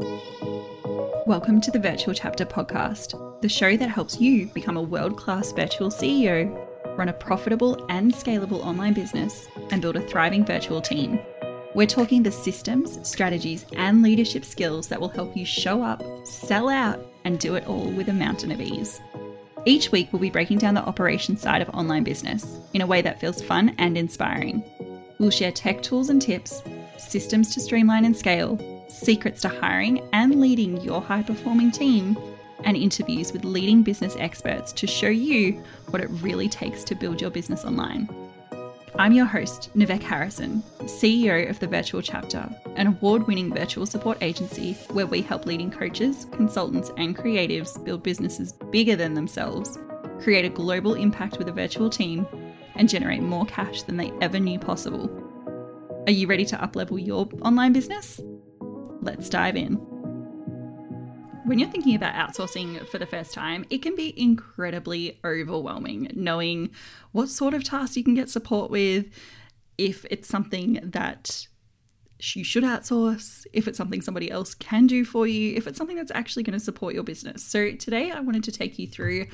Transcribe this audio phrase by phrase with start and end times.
[0.00, 5.52] Welcome to the Virtual Chapter Podcast, the show that helps you become a world class
[5.52, 11.20] virtual CEO, run a profitable and scalable online business, and build a thriving virtual team.
[11.74, 16.70] We're talking the systems, strategies, and leadership skills that will help you show up, sell
[16.70, 19.02] out, and do it all with a mountain of ease.
[19.66, 23.02] Each week, we'll be breaking down the operations side of online business in a way
[23.02, 24.64] that feels fun and inspiring.
[25.18, 26.62] We'll share tech tools and tips,
[26.96, 28.58] systems to streamline and scale,
[28.90, 32.18] secrets to hiring and leading your high performing team,
[32.64, 35.52] and interviews with leading business experts to show you
[35.88, 38.08] what it really takes to build your business online.
[38.96, 44.18] I'm your host, Nivek Harrison, CEO of the Virtual Chapter, an award winning virtual support
[44.20, 49.78] agency where we help leading coaches, consultants, and creatives build businesses bigger than themselves,
[50.20, 52.26] create a global impact with a virtual team,
[52.74, 55.08] and generate more cash than they ever knew possible.
[56.06, 58.20] Are you ready to uplevel your online business?
[59.02, 59.74] Let's dive in.
[61.44, 66.70] When you're thinking about outsourcing for the first time, it can be incredibly overwhelming knowing
[67.12, 69.06] what sort of tasks you can get support with,
[69.78, 71.48] if it's something that
[72.34, 75.96] you should outsource, if it's something somebody else can do for you, if it's something
[75.96, 77.42] that's actually going to support your business.
[77.42, 79.26] So, today I wanted to take you through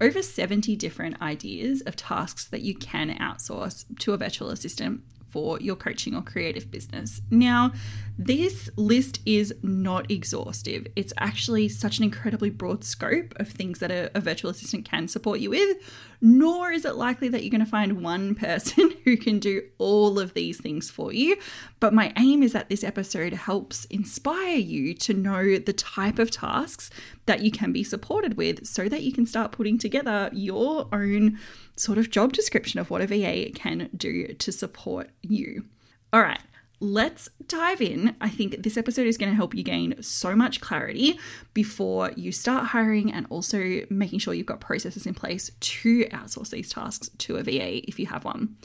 [0.00, 5.02] over 70 different ideas of tasks that you can outsource to a virtual assistant
[5.32, 7.22] for your coaching or creative business.
[7.30, 7.72] Now,
[8.18, 10.86] this list is not exhaustive.
[10.94, 15.08] It's actually such an incredibly broad scope of things that a, a, virtual assistant can
[15.08, 15.78] support you with,
[16.20, 20.18] nor is it likely that you're going to find one person who can do all
[20.18, 21.36] of these things for you.
[21.80, 26.30] But my aim is that this episode helps inspire you to know the type of
[26.30, 26.90] tasks
[27.26, 31.38] that you can be supported with so that you can start putting together your own
[31.76, 35.64] sort of job description of what a VA can do to support you.
[36.12, 36.40] All right,
[36.80, 38.16] let's dive in.
[38.20, 41.18] I think this episode is going to help you gain so much clarity
[41.54, 46.50] before you start hiring and also making sure you've got processes in place to outsource
[46.50, 48.56] these tasks to a VA if you have one.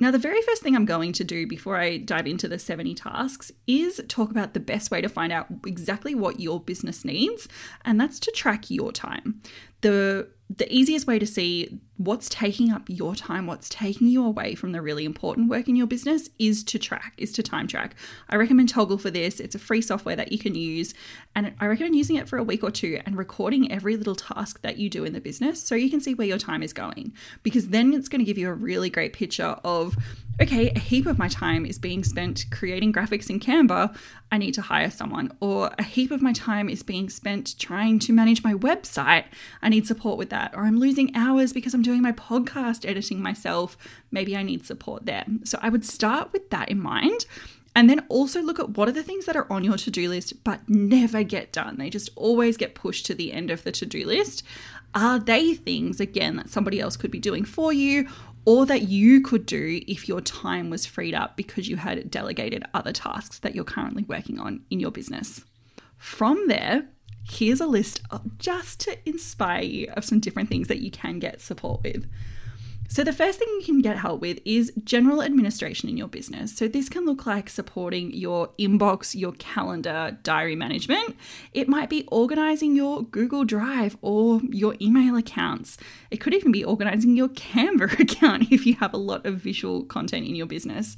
[0.00, 2.94] Now, the very first thing I'm going to do before I dive into the 70
[2.94, 7.48] tasks is talk about the best way to find out exactly what your business needs,
[7.84, 9.40] and that's to track your time.
[9.82, 14.54] The the easiest way to see what's taking up your time, what's taking you away
[14.54, 17.94] from the really important work in your business is to track, is to time track.
[18.28, 19.40] I recommend Toggl for this.
[19.40, 20.92] It's a free software that you can use.
[21.34, 24.60] And I recommend using it for a week or two and recording every little task
[24.62, 27.12] that you do in the business so you can see where your time is going.
[27.42, 29.96] Because then it's going to give you a really great picture of
[30.40, 33.96] okay, a heap of my time is being spent creating graphics in Canva,
[34.32, 35.36] I need to hire someone.
[35.40, 39.24] Or a heap of my time is being spent trying to manage my website,
[39.62, 40.54] I need support with that.
[40.54, 43.76] Or I'm losing hours because I'm doing my podcast editing myself,
[44.10, 45.24] maybe I need support there.
[45.44, 47.26] So I would start with that in mind.
[47.76, 50.08] And then also look at what are the things that are on your to do
[50.08, 51.76] list but never get done.
[51.76, 54.44] They just always get pushed to the end of the to do list.
[54.94, 58.08] Are they things, again, that somebody else could be doing for you?
[58.44, 62.64] Or that you could do if your time was freed up because you had delegated
[62.74, 65.44] other tasks that you're currently working on in your business.
[65.96, 66.88] From there,
[67.28, 71.18] here's a list of, just to inspire you of some different things that you can
[71.18, 72.06] get support with.
[72.88, 76.54] So, the first thing you can get help with is general administration in your business.
[76.56, 81.16] So, this can look like supporting your inbox, your calendar, diary management.
[81.52, 85.78] It might be organizing your Google Drive or your email accounts.
[86.10, 89.84] It could even be organizing your Canva account if you have a lot of visual
[89.84, 90.96] content in your business.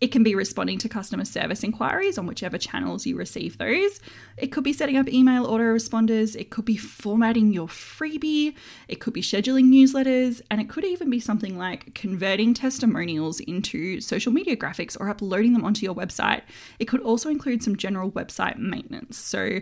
[0.00, 4.00] It can be responding to customer service inquiries on whichever channels you receive those.
[4.38, 6.34] It could be setting up email autoresponders.
[6.34, 8.54] It could be formatting your freebie.
[8.88, 10.40] It could be scheduling newsletters.
[10.50, 15.52] And it could even be something like converting testimonials into social media graphics or uploading
[15.52, 16.42] them onto your website.
[16.78, 19.18] It could also include some general website maintenance.
[19.18, 19.60] So,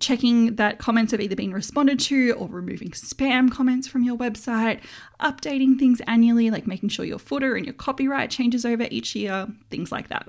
[0.00, 4.80] checking that comments have either been responded to or removing spam comments from your website,
[5.20, 9.48] updating things annually, like making sure your footer and your copyright changes over each year,
[9.70, 10.28] things like that.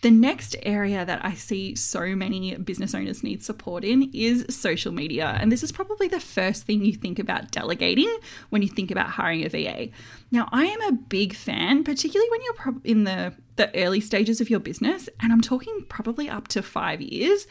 [0.00, 4.92] The next area that I see so many business owners need support in is social
[4.92, 5.36] media.
[5.40, 8.16] And this is probably the first thing you think about delegating
[8.50, 9.88] when you think about hiring a VA.
[10.30, 14.48] Now, I am a big fan, particularly when you're in the, the early stages of
[14.48, 17.48] your business, and I'm talking probably up to five years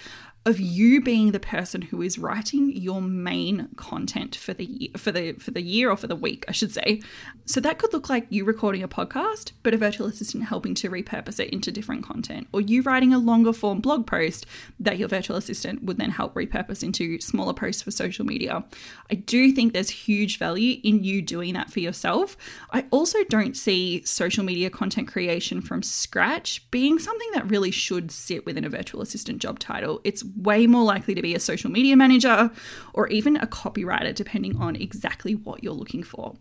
[0.48, 5.12] of you being the person who is writing your main content for the year, for
[5.12, 7.02] the for the year or for the week, I should say.
[7.46, 10.90] So that could look like you recording a podcast, but a virtual assistant helping to
[10.90, 14.46] repurpose it into different content, or you writing a longer form blog post
[14.80, 18.64] that your virtual assistant would then help repurpose into smaller posts for social media.
[19.12, 22.38] I do think there's huge value in you doing that for yourself.
[22.72, 28.12] I also don't see social media content creation from scratch being something that really should
[28.12, 30.00] sit within a virtual assistant job title.
[30.06, 32.52] It's way more likely to be a social media manager
[32.94, 36.36] or even a copywriter, depending on exactly what you're looking for.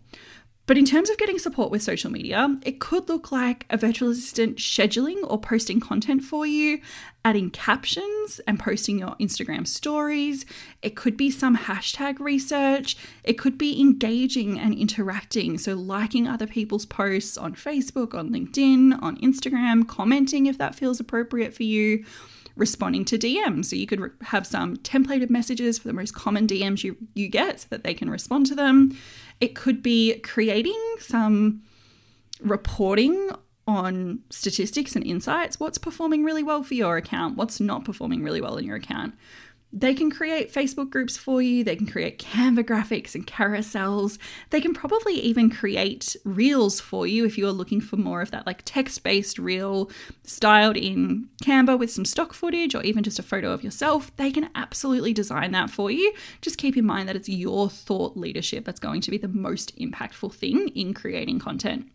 [0.67, 4.09] But in terms of getting support with social media, it could look like a virtual
[4.09, 6.81] assistant scheduling or posting content for you,
[7.23, 10.45] adding captions and posting your Instagram stories.
[10.81, 12.97] It could be some hashtag research.
[13.23, 15.57] It could be engaging and interacting.
[15.57, 20.99] So, liking other people's posts on Facebook, on LinkedIn, on Instagram, commenting if that feels
[20.99, 22.03] appropriate for you
[22.57, 23.65] responding to DMs.
[23.65, 27.29] So you could re- have some templated messages for the most common DMs you, you
[27.29, 28.97] get so that they can respond to them.
[29.39, 31.61] It could be creating some
[32.41, 33.31] reporting
[33.67, 35.59] on statistics and insights.
[35.59, 37.37] What's performing really well for your account?
[37.37, 39.13] What's not performing really well in your account?
[39.73, 41.63] They can create Facebook groups for you.
[41.63, 44.17] They can create Canva graphics and carousels.
[44.49, 48.31] They can probably even create reels for you if you are looking for more of
[48.31, 49.91] that like text based reel
[50.23, 54.15] styled in Canva with some stock footage or even just a photo of yourself.
[54.15, 56.13] They can absolutely design that for you.
[56.41, 59.77] Just keep in mind that it's your thought leadership that's going to be the most
[59.77, 61.89] impactful thing in creating content.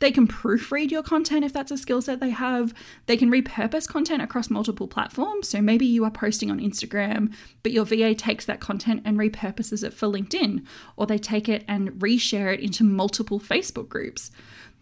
[0.00, 2.74] They can proofread your content if that's a skill set they have.
[3.06, 5.48] They can repurpose content across multiple platforms.
[5.48, 7.32] So maybe you are posting on Instagram,
[7.62, 10.64] but your VA takes that content and repurposes it for LinkedIn,
[10.96, 14.30] or they take it and reshare it into multiple Facebook groups.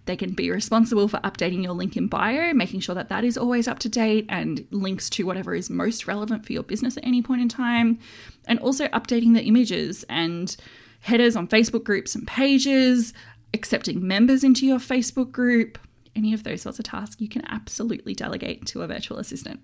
[0.05, 3.38] They can be responsible for updating your link in bio, making sure that that is
[3.38, 7.06] always up to date and links to whatever is most relevant for your business at
[7.06, 7.99] any point in time,
[8.47, 10.56] and also updating the images and
[11.03, 13.12] headers on Facebook groups and pages,
[13.55, 15.79] accepting members into your Facebook group,
[16.15, 19.61] any of those sorts of tasks, you can absolutely delegate to a virtual assistant.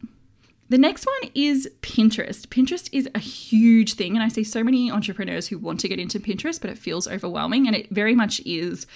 [0.70, 2.46] The next one is Pinterest.
[2.48, 5.98] Pinterest is a huge thing, and I see so many entrepreneurs who want to get
[5.98, 8.86] into Pinterest, but it feels overwhelming, and it very much is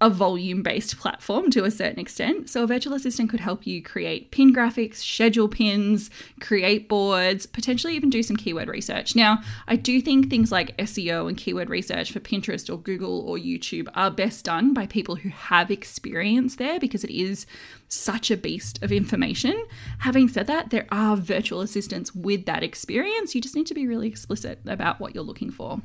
[0.00, 2.48] a volume based platform to a certain extent.
[2.48, 6.10] So, a virtual assistant could help you create pin graphics, schedule pins,
[6.40, 9.16] create boards, potentially even do some keyword research.
[9.16, 13.36] Now, I do think things like SEO and keyword research for Pinterest or Google or
[13.36, 17.46] YouTube are best done by people who have experience there because it is
[17.88, 19.66] such a beast of information.
[20.00, 23.34] Having said that, there are virtual assistants with that experience.
[23.34, 25.80] You just need to be really explicit about what you're looking for.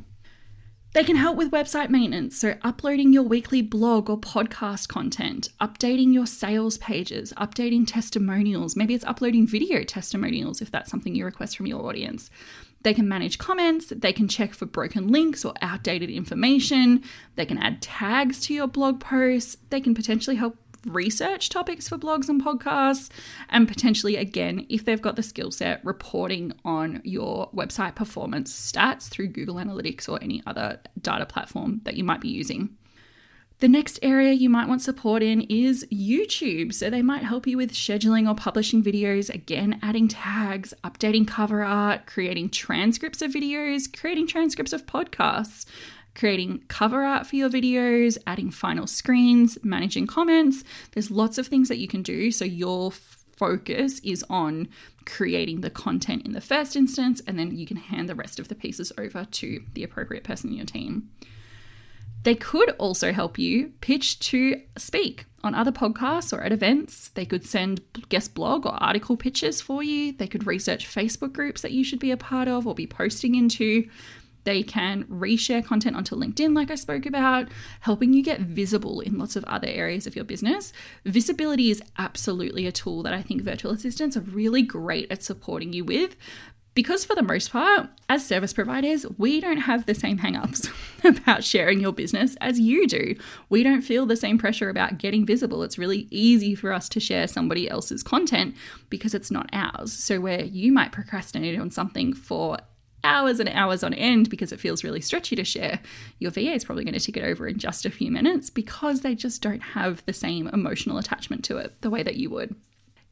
[0.93, 6.13] They can help with website maintenance, so uploading your weekly blog or podcast content, updating
[6.13, 8.75] your sales pages, updating testimonials.
[8.75, 12.29] Maybe it's uploading video testimonials if that's something you request from your audience.
[12.83, 17.03] They can manage comments, they can check for broken links or outdated information,
[17.37, 21.97] they can add tags to your blog posts, they can potentially help research topics for
[21.97, 23.09] blogs and podcasts,
[23.49, 29.09] and potentially, again, if they've got the skill set, reporting on your website performance stats
[29.09, 32.77] through Google Analytics or any other data platform that you might be using.
[33.59, 36.73] The next area you might want support in is YouTube.
[36.73, 41.63] So they might help you with scheduling or publishing videos, again, adding tags, updating cover
[41.63, 45.65] art, creating transcripts of videos, creating transcripts of podcasts,
[46.15, 50.63] creating cover art for your videos, adding final screens, managing comments.
[50.91, 52.31] There's lots of things that you can do.
[52.31, 54.69] So your focus is on
[55.05, 58.47] creating the content in the first instance, and then you can hand the rest of
[58.47, 61.09] the pieces over to the appropriate person in your team.
[62.23, 67.09] They could also help you pitch to speak on other podcasts or at events.
[67.09, 70.13] They could send guest blog or article pitches for you.
[70.13, 73.35] They could research Facebook groups that you should be a part of or be posting
[73.35, 73.89] into.
[74.43, 77.47] They can reshare content onto LinkedIn, like I spoke about,
[77.81, 80.73] helping you get visible in lots of other areas of your business.
[81.05, 85.73] Visibility is absolutely a tool that I think virtual assistants are really great at supporting
[85.73, 86.15] you with.
[86.75, 90.67] Because, for the most part, as service providers, we don't have the same hangups
[91.03, 93.15] about sharing your business as you do.
[93.47, 95.61] We don't feel the same pressure about getting visible.
[95.61, 98.55] It's really easy for us to share somebody else's content
[98.89, 99.93] because it's not ours.
[99.93, 102.57] So, where you might procrastinate on something for
[103.03, 105.79] hours and hours on end because it feels really stretchy to share,
[106.19, 109.01] your VA is probably going to tick it over in just a few minutes because
[109.01, 112.55] they just don't have the same emotional attachment to it the way that you would.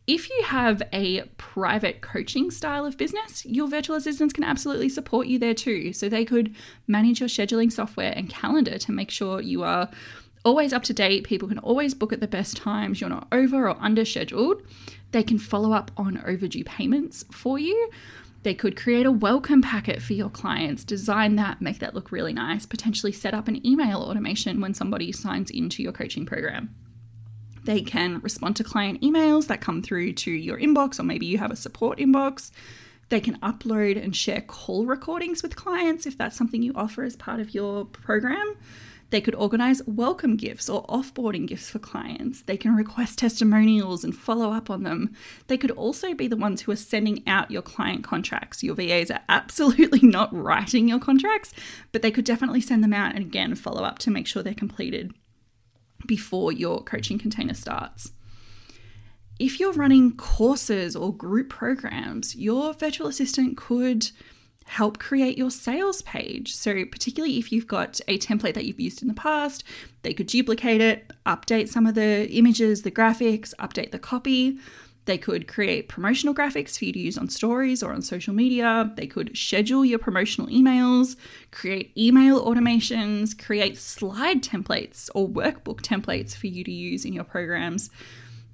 [0.08, 5.28] If you have a private coaching style of business, your virtual assistants can absolutely support
[5.28, 5.94] you there too.
[5.94, 6.56] So they could
[6.88, 9.90] manage your scheduling software and calendar to make sure you are
[10.44, 11.24] always up to date.
[11.24, 13.00] People can always book at the best times.
[13.00, 14.64] You're not over or under scheduled.
[15.12, 17.92] They can follow up on overdue payments for you.
[18.44, 22.34] They could create a welcome packet for your clients, design that, make that look really
[22.34, 26.74] nice, potentially set up an email automation when somebody signs into your coaching program.
[27.64, 31.38] They can respond to client emails that come through to your inbox, or maybe you
[31.38, 32.50] have a support inbox.
[33.10, 37.16] They can upload and share call recordings with clients if that's something you offer as
[37.16, 38.56] part of your program.
[39.12, 42.42] They could organize welcome gifts or offboarding gifts for clients.
[42.42, 45.14] They can request testimonials and follow up on them.
[45.48, 48.64] They could also be the ones who are sending out your client contracts.
[48.64, 51.54] Your VAs are absolutely not writing your contracts,
[51.92, 54.54] but they could definitely send them out and again follow up to make sure they're
[54.54, 55.14] completed
[56.08, 58.14] before your coaching container starts.
[59.40, 64.12] If you're running courses or group programs, your virtual assistant could
[64.72, 66.56] help create your sales page.
[66.56, 69.66] So, particularly if you've got a template that you've used in the past,
[70.04, 74.60] they could duplicate it, update some of the images, the graphics, update the copy.
[75.06, 78.94] They could create promotional graphics for you to use on stories or on social media.
[78.96, 81.18] They could schedule your promotional emails,
[81.52, 87.26] create email automations, create slide templates or workbook templates for you to use in your
[87.26, 87.90] programs.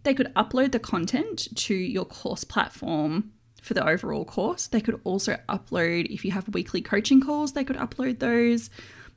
[0.02, 4.68] They could upload the content to your course platform for the overall course.
[4.68, 8.70] They could also upload, if you have weekly coaching calls, they could upload those.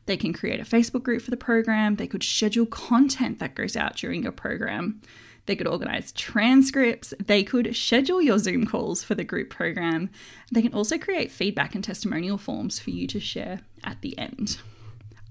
[0.06, 1.96] They can create a Facebook group for the program.
[1.96, 5.00] They could schedule content that goes out during your program.
[5.46, 7.14] They could organize transcripts.
[7.24, 10.10] They could schedule your Zoom calls for the group program.
[10.52, 14.58] They can also create feedback and testimonial forms for you to share at the end.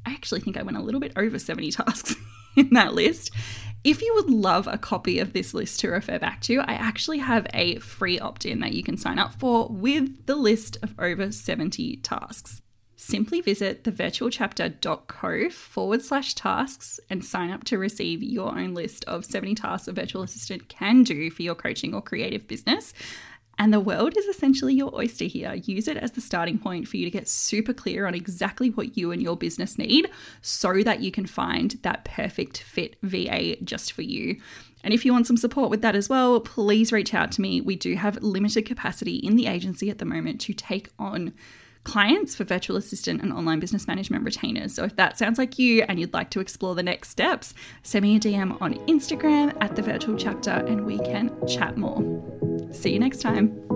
[0.06, 2.16] I actually think I went a little bit over 70 tasks
[2.56, 3.32] in that list.
[3.84, 7.20] If you would love a copy of this list to refer back to, I actually
[7.20, 10.94] have a free opt in that you can sign up for with the list of
[11.00, 12.62] over 70 tasks.
[12.98, 19.24] Simply visit thevirtualchapter.co forward slash tasks and sign up to receive your own list of
[19.24, 22.94] 70 tasks a virtual assistant can do for your coaching or creative business.
[23.60, 25.54] And the world is essentially your oyster here.
[25.54, 28.98] Use it as the starting point for you to get super clear on exactly what
[28.98, 30.10] you and your business need
[30.42, 34.40] so that you can find that perfect fit VA just for you.
[34.82, 37.60] And if you want some support with that as well, please reach out to me.
[37.60, 41.34] We do have limited capacity in the agency at the moment to take on
[41.84, 44.74] clients for virtual assistant and online business management retainers.
[44.74, 48.04] So if that sounds like you and you'd like to explore the next steps, send
[48.04, 52.00] me a DM on Instagram at the virtual chapter and we can chat more.
[52.72, 53.69] See you next time.